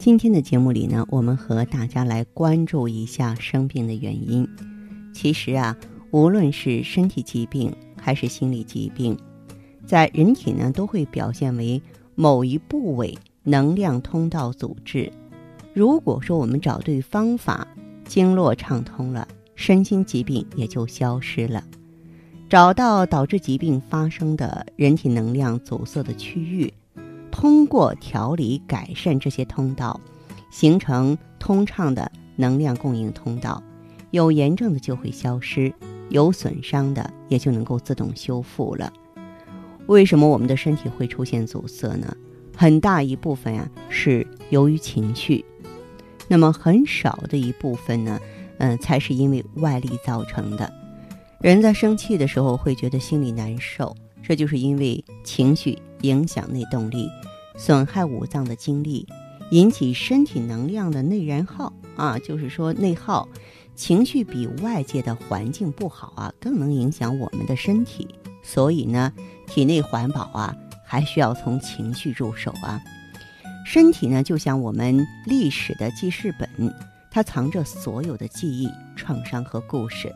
[0.00, 4.48] 今天的节目里呢，我们和大家来关注一下生病的原因。
[5.12, 5.76] 其实啊，
[6.10, 9.14] 无论是身体疾病还是心理疾病，
[9.84, 11.82] 在人体呢都会表现为
[12.14, 15.12] 某一部位能量通道阻滞。
[15.74, 17.68] 如果说我们找对方法，
[18.06, 21.62] 经络畅通了，身心疾病也就消失了。
[22.48, 26.72] 找到导致疾病发生的人体能量阻塞的区域。
[27.40, 29.98] 通过调理改善这些通道，
[30.50, 33.62] 形成通畅的能量供应通道，
[34.10, 35.72] 有炎症的就会消失，
[36.10, 38.92] 有损伤的也就能够自动修复了。
[39.86, 42.14] 为什么我们的身体会出现阻塞呢？
[42.54, 45.42] 很大一部分呀是由于情绪，
[46.28, 48.20] 那么很少的一部分呢，
[48.58, 50.70] 嗯，才是因为外力造成的。
[51.40, 55.78] 人在生气的时候会觉得心里难受，这就是因为情绪。
[56.02, 57.08] 影响内动力，
[57.56, 59.06] 损害五脏的精力，
[59.50, 63.28] 引起身体能量的内燃耗啊，就是说内耗。
[63.76, 68.06] 情绪比外界的环境不好啊，更能影响我们的身体。
[68.42, 69.10] 所以呢，
[69.46, 70.54] 体内环保啊，
[70.84, 72.80] 还需要从情绪入手啊。
[73.64, 76.48] 身体呢，就像我们历史的记事本，
[77.10, 80.14] 它藏着所有的记忆、创伤和故事。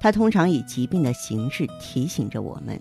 [0.00, 2.80] 它通常以疾病的形式提醒着我们。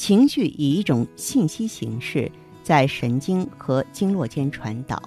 [0.00, 4.98] 情绪以一种信息形式在神经和经络间传导，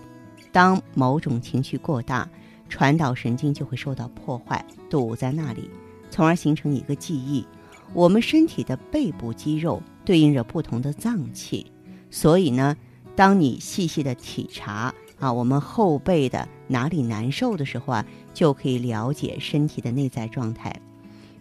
[0.52, 2.30] 当某种情绪过大，
[2.70, 5.68] 传导神经就会受到破坏，堵在那里，
[6.12, 7.44] 从而形成一个记忆。
[7.92, 11.66] 我们身体的背部肌肉对应着不同的脏器，
[12.12, 12.78] 所以呢，
[13.16, 20.80] 当你细细的体察啊，我们后背的哪里难受的时候啊，就可以了解身体的内在状态。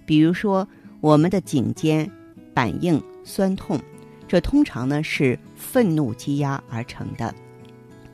[0.06, 0.66] 比如说，
[1.02, 2.10] 我们的颈肩。
[2.54, 3.81] 板硬酸痛，
[4.27, 7.34] 这通常呢是愤怒积压而成的。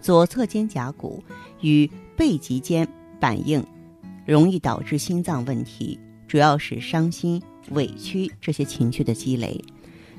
[0.00, 1.22] 左侧肩胛骨
[1.60, 2.88] 与背脊间
[3.18, 3.64] 板硬，
[4.26, 9.60] 容易导致心脏问题，主要是伤心、委屈这些情绪的积累。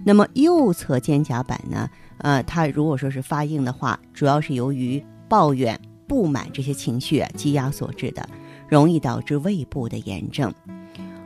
[0.05, 1.89] 那么右侧肩胛板呢？
[2.19, 8.27] 呃，它如果说是发硬的话，主要是由于抱怨、不满这些情绪积压所致的，
[8.67, 10.53] 容易导致胃部的炎症。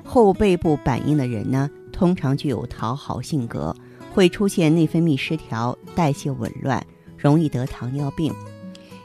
[0.04, 1.70] 后背部板硬的人呢？
[1.92, 3.76] 通常具有讨好性格，
[4.12, 6.86] 会出现内分泌失调、代谢紊乱，
[7.18, 8.34] 容易得糖尿病。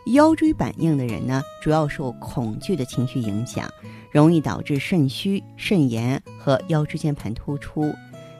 [0.07, 3.71] 腰椎板硬的人呢，主要受恐惧的情绪影响，
[4.11, 7.95] 容易导致肾虚、肾炎和腰椎间盘突出。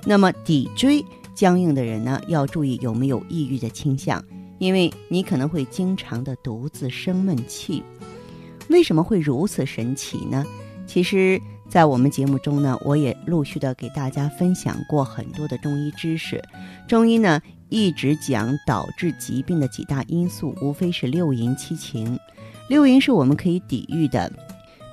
[0.05, 1.05] 那么骶椎
[1.35, 4.25] 僵硬的人呢，要注意有没有抑郁的倾向，
[4.59, 7.83] 因为你可能会经常的独自生闷气。
[8.71, 10.45] 为什么会如此神奇呢？
[10.87, 11.41] 其实。
[11.69, 16.43] 在我们节目中呢，我也陆续的给大家分享过很多的中医知识。
[16.87, 22.19] 中医呢一直讲导致疾病的几大因素，无非是六淫七情。
[22.69, 24.33] 六淫是我们可以抵御的，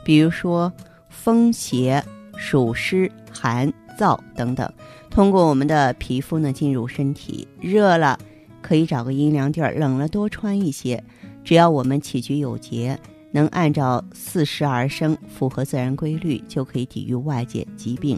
[0.03, 0.72] 比如说
[1.09, 2.03] 风邪、
[2.36, 4.69] 暑湿、寒燥等等。
[5.09, 8.19] 通过我们的皮肤呢进入身体，热了
[8.62, 11.02] 可以找个阴凉地儿，冷了多穿一些。
[11.46, 13.00] 只要我们起居有节。
[13.35, 18.18] 能按照四时而生，符合自然规律，就可以抵御外界疾病。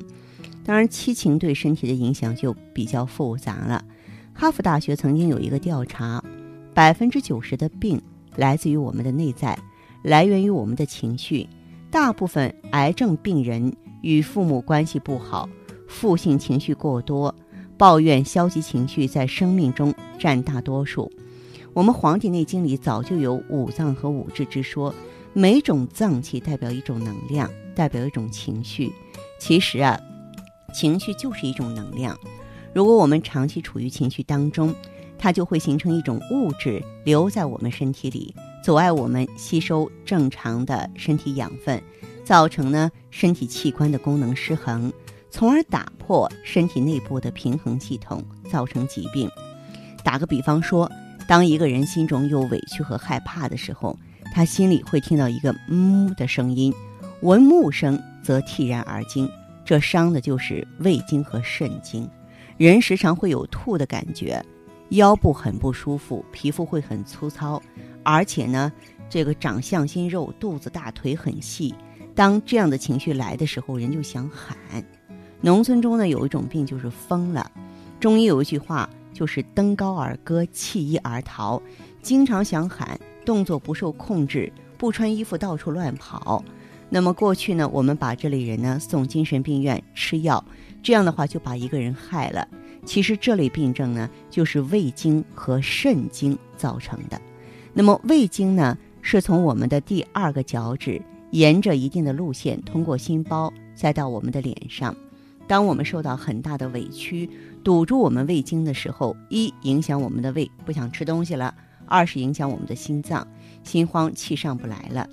[0.63, 3.83] 当然，七情对身体的影响就比较复杂了。
[4.31, 6.23] 哈佛大学曾经有一个调查，
[6.72, 8.00] 百分之九十的病
[8.35, 9.57] 来自于我们的内在，
[10.03, 11.50] 来源于我们的情绪。
[11.89, 15.50] 大部分癌症病人与父母关系不好，
[15.88, 17.33] 负性情绪过多，
[17.75, 21.12] 抱怨、消极情绪在生命中占大多数。
[21.74, 24.94] 我们《黄帝内经》里早就有五脏和五志之说，
[25.39, 28.92] 每种脏器代表一种能量，代表一种情绪。
[29.38, 29.95] 其实啊，
[30.74, 32.18] 情绪就是一种能量。
[32.74, 34.74] 如果我们长期处于情绪当中，
[35.16, 41.80] 它就会形成一种物质留在我们身体里，阻碍我们吸收正常的身体养分，
[42.24, 44.92] 造成呢身体器官的功能失衡，
[45.30, 49.30] 从而打破身体内部的平衡系统，造成疾病。
[50.04, 50.92] 打个比方说。
[51.28, 54.00] 当一个人心中有委屈和害怕的时候，
[54.38, 56.72] 他心里会听到一个“嗯”的声音，
[57.22, 59.28] 闻木声则惕然而惊，
[59.66, 62.07] 这伤的就是胃经和肾经。
[62.56, 64.39] 人时常会有吐的感觉，
[64.89, 67.60] 腰部很不舒服，皮肤会很粗糙，
[68.04, 68.72] 而且呢，
[69.10, 71.74] 这个长相心肉，肚子大，腿很细。
[72.13, 74.56] 当这样的情绪来的时候，人就想喊。
[75.42, 77.51] 农村中呢，有一种病就是疯了。
[78.00, 81.60] 中医有一句话，就是登高而歌，弃衣而逃，
[82.04, 86.41] 经常想喊，动作不受控制，不穿衣服到处乱跑。
[86.89, 90.41] 那么过去呢，我们把这类人呢送精神病院吃药，
[90.81, 92.47] 这样的话就把一个人害了。
[92.85, 97.21] 其实这类病症呢，就是胃经和肾经造成的。
[97.74, 101.01] 那么胃经呢，是从我们的第二个脚趾。
[101.31, 104.95] 沿着一定的路线，通过心包再到我们的脸上。
[105.45, 107.29] 当我们受到很大的委屈，
[107.65, 111.53] 堵住我们胃经的时候，一影响我们的胃，不想吃东西了；
[111.88, 113.28] 二是影响我们的心脏，
[113.63, 115.07] 心慌气上不来了。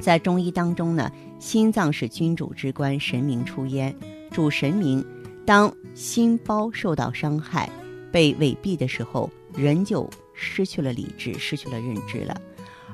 [0.00, 3.94] 在中医当中呢，心脏是君主之官，神明出焉，
[4.30, 5.04] 主神明。
[5.46, 7.68] 当心包受到伤害、
[8.12, 12.40] 被痿痹的时候，人就失去了理智，失去了认知了。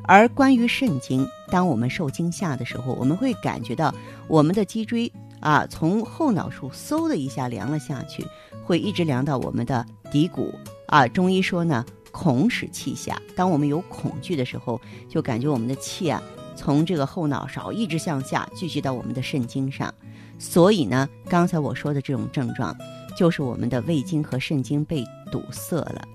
[0.04, 3.94] 而关于肾经，当我们受惊吓的时候，我们会感觉到
[4.28, 5.10] 我们的脊椎
[5.40, 8.24] 啊，从后脑处嗖的一下凉了下去，
[8.64, 10.54] 会一直凉到我们的骶骨
[10.86, 11.06] 啊。
[11.06, 11.84] 中医说呢，
[12.16, 13.20] 恐使气下。
[13.34, 16.22] 当我们有恐惧的时候，就感觉我们的气啊，
[16.56, 19.92] 从这个后脑勺一直向下聚集到我们的肾经上。
[20.38, 22.74] 所以呢，刚才我说的这种症状，
[23.18, 26.08] 就是我们的胃经和肾经被堵塞了。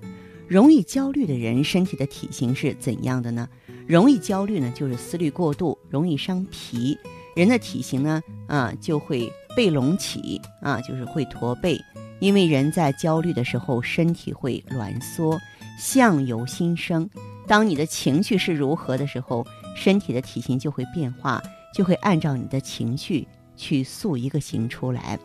[0.48, 3.48] 容易焦虑的人，身体的体型是怎样的呢？
[3.86, 6.98] 容易焦虑呢，就是思虑过度，容易伤脾。
[7.36, 11.80] 人的体型呢，啊，就会背隆起，啊，就是会驼背。
[12.20, 15.40] 因为人在焦虑的时候，身体会挛缩，
[15.82, 17.10] 相由心生。
[17.44, 19.44] 当你的情绪是如何的时候，
[19.74, 21.42] 身体的体型就会变化，
[21.74, 23.26] 就会按照你的情绪
[23.56, 25.18] 去塑一个形出来。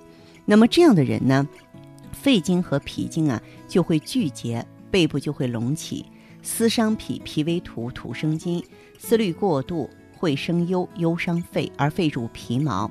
[0.45, 1.47] 那么这样的人呢，
[2.11, 6.03] 肺经和脾经啊，就会聚结，背部就会隆起。
[6.41, 8.63] 思伤脾，脾为土，土生金。
[8.97, 9.87] 思虑过度
[10.17, 12.89] 会生忧，忧伤肺，而肺主皮毛，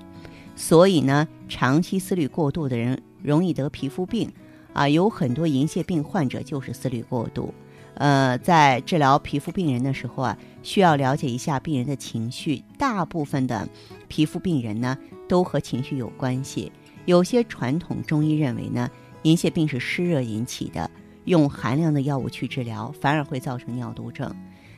[0.54, 4.32] 所以呢，长期思虑过度的人容易得皮肤病。
[4.76, 7.52] 啊，有很多银屑病患者就是思虑过度。
[7.94, 12.62] 呃，在治疗皮肤病人的时候啊，需要了解一下病人的情绪。
[12.76, 13.66] 大部分的
[14.06, 16.70] 皮肤病人呢，都和情绪有关系。
[17.06, 18.90] 有些传统中医认为呢，
[19.22, 20.90] 银屑病是湿热引起的。
[21.24, 24.30] 用寒凉的药物去治疗，反而会造成尿毒症。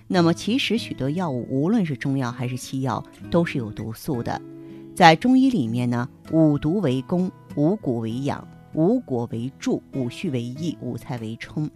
[0.06, 4.40] 那么，其实许多药物，无论是中药还是西药，都是有毒素的。
[4.94, 8.46] 在中医里面呢，五毒为攻，五谷为养，
[8.78, 11.68] 五果为助，五畜为益，五菜为充。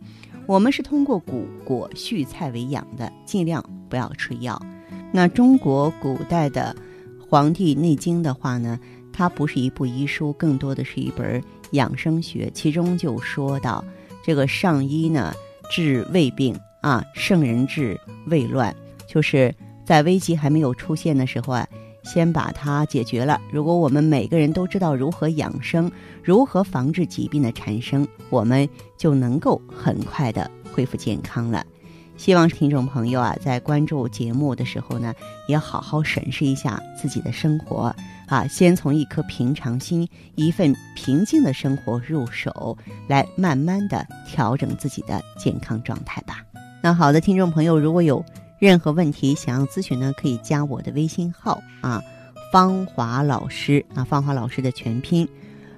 [0.47, 4.61] 我们是通过谷果畜菜为养的，尽量不要吃药。
[5.11, 6.73] 那中国古代的
[7.27, 8.79] 《黄帝内经》的话呢，
[9.13, 13.85] 它不是一部医书，更多的是一本养生学，其中就说到。
[14.25, 15.35] 这个上医呢
[15.73, 18.73] 治胃病啊，圣人治胃乱，
[19.09, 19.53] 就是
[19.85, 21.69] 在危机还没有出现的时候啊，
[22.03, 23.41] 先把它解决了。
[23.51, 25.91] 如果我们每个人都知道如何养生，
[26.23, 31.65] 如何防治疾病的产生，我们就能够很快的恢复健康了。
[32.17, 35.13] 希望听众朋友啊，在关注节目的时候呢，
[35.49, 37.93] 也好好审视一下自己的生活
[38.29, 42.77] 啊，先从一颗平常心、一份平静的生活入手，
[43.09, 46.45] 来慢慢的调整自己的健康状态吧。
[46.81, 48.25] 那好的，听众朋友，如果有
[48.63, 52.01] 任何问题想要咨询呢，可以加我的微信号啊，
[52.53, 55.29] 芳华老师啊，芳华老师的全拼，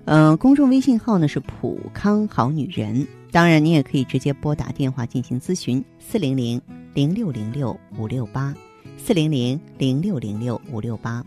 [0.05, 3.07] 嗯，公众微信号呢是普康好女人。
[3.33, 6.61] 当然，你也可以直接拨打电话进行咨询，四零零
[6.93, 8.55] 零六零六五六八，
[8.99, 11.25] 四零零零六零六五六八。